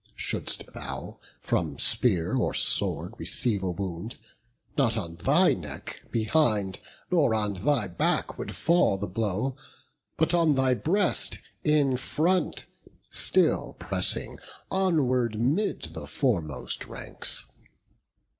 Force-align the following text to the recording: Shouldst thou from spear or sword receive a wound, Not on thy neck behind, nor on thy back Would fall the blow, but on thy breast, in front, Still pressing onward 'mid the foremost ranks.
Shouldst 0.15 0.73
thou 0.73 1.19
from 1.41 1.77
spear 1.77 2.33
or 2.35 2.55
sword 2.55 3.13
receive 3.19 3.61
a 3.61 3.69
wound, 3.69 4.17
Not 4.75 4.97
on 4.97 5.17
thy 5.17 5.53
neck 5.53 6.01
behind, 6.09 6.79
nor 7.11 7.35
on 7.35 7.63
thy 7.63 7.85
back 7.87 8.35
Would 8.35 8.55
fall 8.55 8.97
the 8.97 9.05
blow, 9.05 9.55
but 10.17 10.33
on 10.33 10.55
thy 10.55 10.73
breast, 10.73 11.37
in 11.63 11.97
front, 11.97 12.65
Still 13.11 13.75
pressing 13.79 14.39
onward 14.71 15.39
'mid 15.39 15.83
the 15.93 16.07
foremost 16.07 16.87
ranks. 16.87 17.45